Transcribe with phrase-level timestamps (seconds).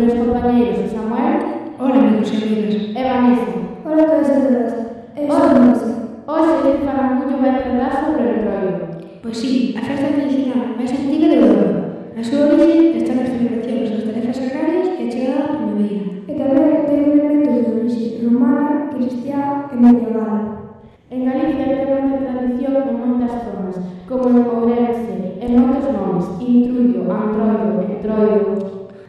[0.00, 1.40] meus compañeiros Samuel.
[1.78, 2.74] Hola, amigos e amigas.
[2.74, 3.52] E Vanessa.
[3.84, 4.72] Hola, todos e todas.
[5.14, 5.78] E somos.
[6.26, 8.86] Hoxe, Hoxe Faramullo vai tratar sobre o entroido.
[9.22, 11.68] Pois sí, a festa tradicional máis antiga de Europa.
[12.16, 16.08] Na súa origen están as celebracións das tarefas agrarias e a chegada da primavera.
[16.28, 20.49] E tamén ten elementos de origen romana, cristiá e medieval.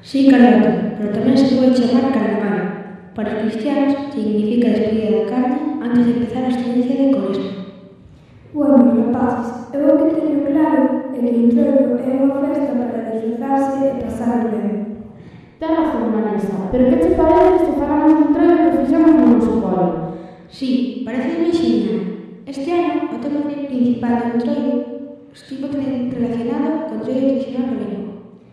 [0.01, 3.13] Sí, Carlota, pero tamén se pode chamar Carnaval.
[3.13, 7.51] Para os cristianos significa despedida da carne antes de empezar a abstinencia de coresma.
[8.49, 10.81] Bueno, rapaces, eu o que teño claro
[11.13, 15.05] é que o trono é unha festa para deslizarse e pasar o ben.
[15.61, 19.53] Ten razón, Vanessa, pero que che parece se pagamos un entroido que fixamos no noso
[19.61, 19.87] polo?
[20.49, 22.01] Sí, parece moi xeñal.
[22.49, 24.73] Este ano, o tema principal do entroido
[25.29, 28.00] estivo relacionado con o trono tradicional galego.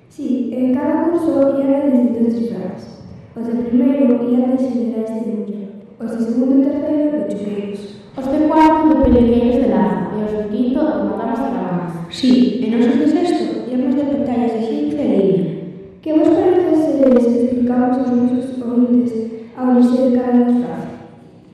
[0.09, 2.99] Sí, en cada curso ían distintos disfraces.
[3.37, 5.69] Os de primeiro ían de xenerais de muña,
[6.01, 7.83] os de segundo e terceiro de chuqueiros.
[8.17, 11.93] Os de cuarto de pelequeiros de lazo e os de quinto de matamas de cabanas.
[12.11, 15.55] Sí, e nos de sexto íamos de pantallas de xinca e liña.
[16.03, 19.13] Que vos parece se les explicamos aos nosos ointes
[19.57, 20.85] ao lixer de cada disfraz?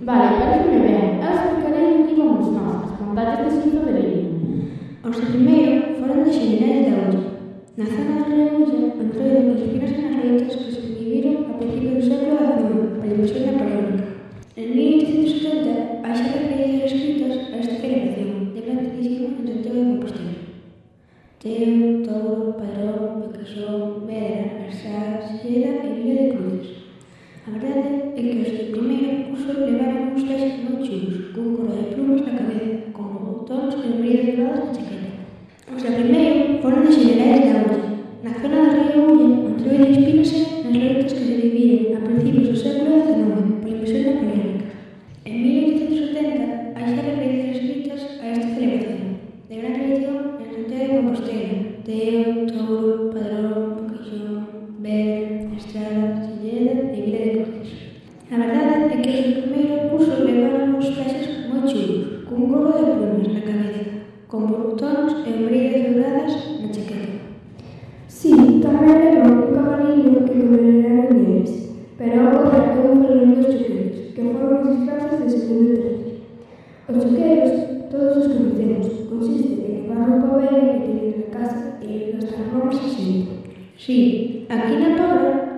[0.01, 1.21] Vale, pareceme ben.
[1.21, 4.31] Eu explicarei o que vamos nós, as pantallas de xinca de liña.
[5.05, 7.24] Os de primeiro foron de xenerais de uña,
[7.77, 12.09] Na zona da do entrou de entroido municipio analeitos que se viviron a principios do
[12.09, 14.07] século XIX a difusión napoleónica.
[14.57, 20.35] En 1870, hai xa referencias escritas a esta celebración de Plantísimo en Santiago de Compostela.
[21.43, 26.79] Teo, Touro, Padrón, Becasón, Vedra, Arsá, Sillera e Vila de Cruces.
[27.43, 31.75] A verdade é que os de primeiro curso levaron uns traxes moi chulos, cun coro
[31.75, 35.14] de plumas na cabeza, con botóns e brillos dorados na chaqueta.
[35.73, 37.89] Os da primeiro foron de Xenerais da Ulla.
[38.23, 42.49] Na zona do río Ulla, o Entroido inspírase nas loitas que se vivían a principios
[42.49, 43.54] do século XIX.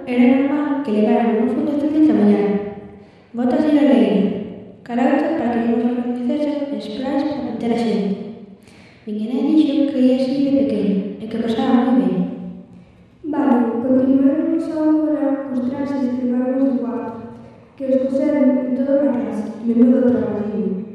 [0.07, 2.61] era normal que levaran algún de estante mañana.
[3.33, 8.15] Botas de alegre, carautas para que non se recoñecesen e splás para meter a xente.
[9.03, 12.23] Miña nai dixo que ia así de pequeno e que pasaba moi ben.
[13.27, 17.21] Vale, continuaremos agora cos traxes que firmaremos do cuarto,
[17.75, 20.87] que os coseron en toda a clase, menudo traballinho.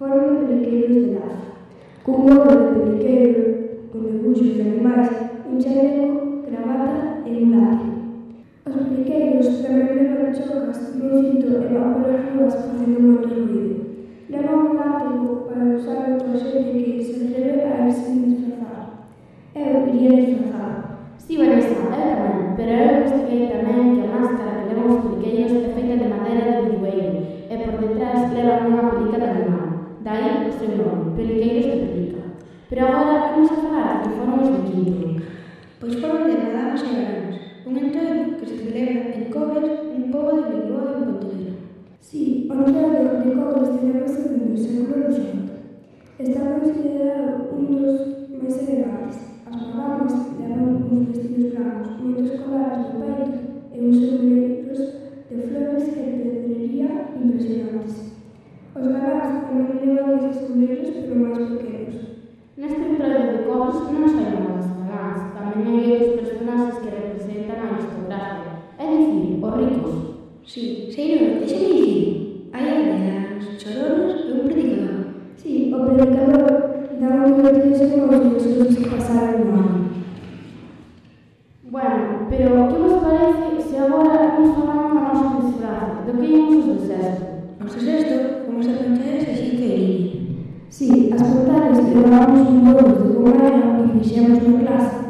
[0.00, 1.52] Foron de peliqueiros de lazo,
[2.00, 3.44] cun gorro de peliqueiro,
[3.92, 5.12] con debuxos de animais,
[5.44, 8.03] un chaleco, gravata e un lápiz.
[8.64, 13.76] Os peliqueiros tamén levan chocas nun cinto e van polas rúas facendo moito ruido.
[14.32, 19.04] Levan un látigo para usar outra xente que se atreve a irse disfrazar.
[19.52, 20.96] Eu iría disfrazado.
[21.20, 25.52] Sí, Vanessa, eu tamén, pero eu investiguei tamén que a máscara que levan os peliqueiros
[25.60, 27.12] é feita de madeira de vidueiro
[27.52, 29.68] e por detrás levan unha pelica de animal.
[30.00, 32.22] Daí o seu nome, peliqueiros de pelica.
[32.72, 35.06] Pero agora vamos a falar de que foron os de quinto.
[35.84, 40.32] Pois foron de Nadamas e Veranos, un entroido que se celebra en Cobres, un pobo
[40.32, 41.54] de Bilbao en Pontevedra.
[42.00, 45.44] Sí, o entroido de Cobres celebra segundo século XIX.
[46.18, 48.00] Está considerado un dos
[48.36, 49.16] máis elegantes.
[49.48, 53.32] As magamas levan uns vestidos blancos, moitos colares no peito
[53.72, 54.80] e uns sombreiros
[55.30, 58.12] de flores e pedrería impresionantes.
[58.76, 61.53] Os galas tamén levan eses sombreiros, pero máis
[70.46, 72.50] Sí, señor, deixa que dicir.
[72.52, 75.04] Hai aldeanos, choronos e un predicador.
[75.40, 79.84] Sí, o predicador dá un noticia aos Jesus que pasaron no ano.
[81.70, 86.04] Bueno, pero que vos parece se agora nos falamos na nosa desgraza?
[86.04, 87.28] Do que imos os desertos?
[87.64, 90.20] Os desertos, como se pantallas así que iría.
[90.68, 95.03] Sí, as portales que levamos un pouco de como era e fixemos na clase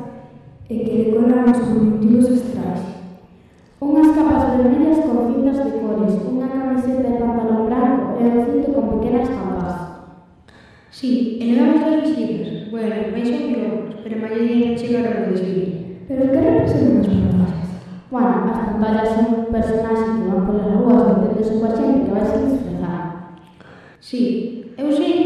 [11.05, 12.71] Si, e levamos dous visitas.
[12.73, 16.01] Bueno, máis ou menos, pero a maioría non chegaron ao desfile.
[16.09, 17.69] Pero que representan as pantallas?
[18.09, 22.37] Bueno, as pantallas son personaxes que van polas rúas vendéndose coa xente que vai se
[22.49, 23.05] disfrazar.
[24.01, 24.23] Sí,
[24.81, 25.24] eu sei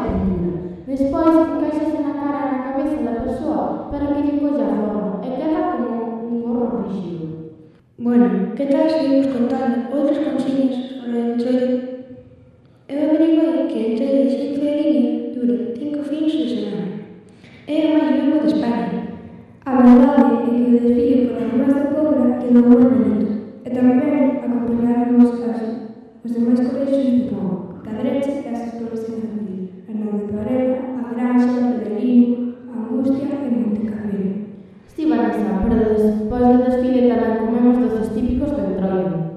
[0.00, 0.52] pretendida.
[0.86, 5.28] Despois, encaixase na cara na cabeza da persoa para que lle colla a forma e
[5.36, 7.26] queda como un gorro rígido.
[7.98, 11.76] Bueno, que tal seguimos contando outras consignas sobre o entroido?
[12.88, 16.92] Eu averiguei que o entroido de xente de línea dura cinco fins de semana.
[17.66, 19.00] É o máis longo de España.
[19.64, 23.28] A verdade é que o desfile por as ruas da Pobra e logo bonito.
[23.64, 25.74] E tamén acompañaron os casos,
[26.24, 27.71] os demais colexios de Pobra.
[38.82, 39.32] trono.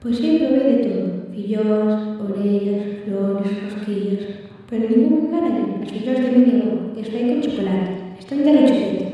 [0.00, 1.32] Pois sí, probei de todo.
[1.32, 4.24] Fillós, orellas, flores, rosquillas.
[4.68, 5.48] Pero ningún cara,
[5.82, 7.92] as fillós de mi que estoy con chocolate.
[8.18, 9.09] Están de la chupeta.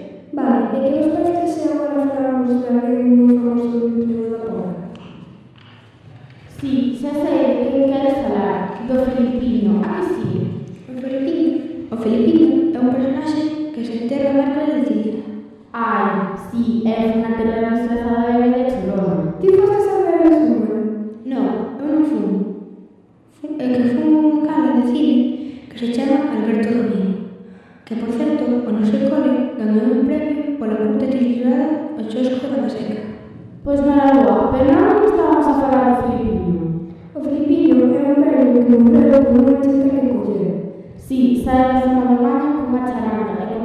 [39.33, 40.63] dura chica que cogieron.
[40.97, 43.59] Sí, sale de la mamá con una charanga, la que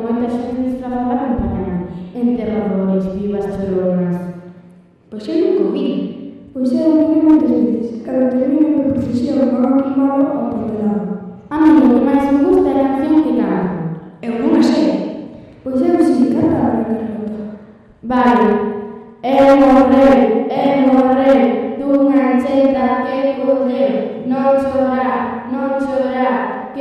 [0.81, 1.87] para acompañar.
[2.13, 3.90] Enterradores, vivas, chorros.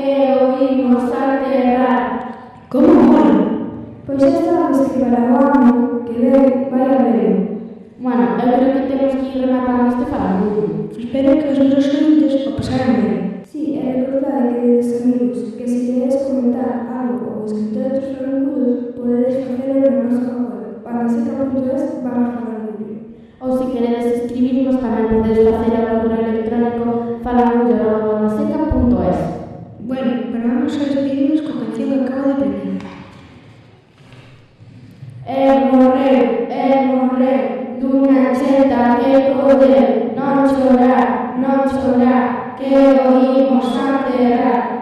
[0.00, 0.12] Que
[0.42, 2.00] o imos enterrar.
[2.70, 3.46] Como mola?
[4.06, 7.32] Pois xa sabes que para o ano que ven vai a ver.
[8.00, 10.88] Bueno, eu creo que temos que ir rematando este falangudo.
[10.98, 13.20] Espero que os nosos clientes o pasaran ben.
[13.44, 18.76] Sí, é recordade que dedes amigos que se queredes comentar algo ou escritor outros francudos
[18.96, 22.96] podedes facelo na nosa web panaseta.es barra falangudo.
[23.40, 26.84] Ou se queredes escribirnos tamén podedes facer ao correo electrónico
[27.22, 29.39] falangudo.es
[29.82, 32.98] Bueno, pero vamos a despedirnos co canción que acabo de presentar.
[35.26, 35.40] E
[35.72, 37.44] morreu, e morreu,
[37.80, 43.10] dunha cheta que poder non chorar, non chorar, que o
[43.40, 44.79] imos a enterrar.